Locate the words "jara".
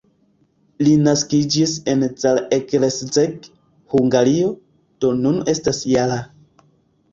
5.93-6.21